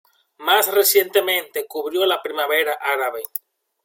[0.39, 3.21] Más recientemente, cubrió la Primavera Árabe.